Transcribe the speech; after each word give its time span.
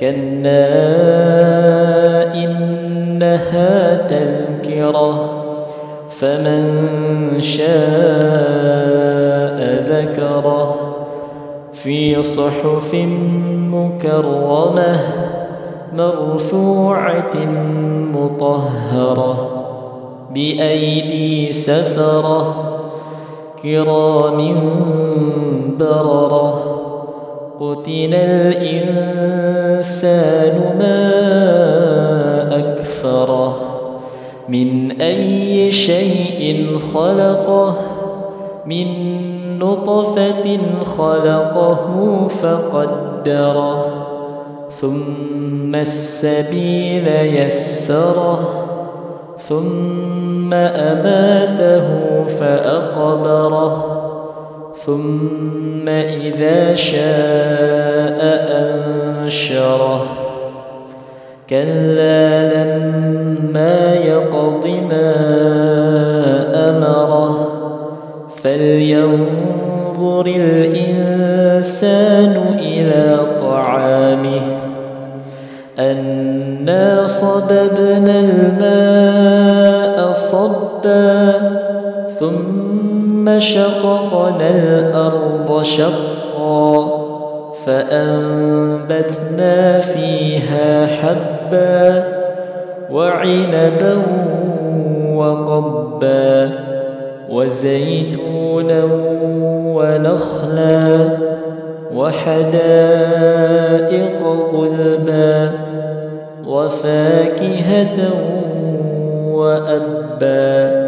كلا 0.00 0.74
إنها 2.34 3.96
تذكرة 4.06 5.34
فمن 6.10 7.40
شاء 7.40 7.68
ذكره 9.86 10.74
في 11.72 12.22
صحف 12.22 12.94
مكرمة 13.72 15.00
مرفوعة 15.92 17.36
مطهرة 18.14 19.48
بأيدي 20.34 21.52
سفرة 21.52 22.54
كرام 23.62 24.56
بررة 25.78 26.87
قتل 27.60 28.14
الإنسان 28.14 29.48
ما 30.78 30.98
أكفره 32.58 33.56
من 34.48 34.90
أي 35.00 35.72
شيء 35.72 36.78
خلقه 36.94 37.74
من 38.66 38.86
نطفة 39.58 40.58
خلقه 40.84 42.26
فقدره 42.28 43.86
ثم 44.80 45.74
السبيل 45.74 47.08
يسره 47.08 48.38
ثم 49.38 50.54
أماته 50.54 51.88
فأقبره. 52.24 53.97
ثم 54.88 55.88
إذا 55.88 56.74
شاء 56.74 58.20
أنشره. 58.50 60.04
كلا 61.50 62.28
لما 62.54 63.94
يقض 63.94 64.66
ما 64.90 65.14
أمره. 66.54 67.48
فلينظر 68.42 70.26
الإنسان 70.26 71.74
إلى 72.58 73.20
طعامه. 73.40 74.42
أنا 75.78 77.06
صببنا 77.06 78.20
الماء 78.20 80.12
صبا 80.12 81.32
ثم 82.20 82.57
شققنا 83.38 84.50
الأرض 84.50 85.62
شقا 85.62 86.88
فأنبتنا 87.66 89.56
فيها 89.78 90.86
حبا 90.86 92.04
وعنبا 92.90 93.96
وقبا 95.14 96.50
وزيتونا 97.30 98.84
ونخلا 99.76 101.08
وحدائق 101.94 103.38
غلبا 104.52 105.50
وفاكهة 106.46 107.98
وأبا 109.32 110.87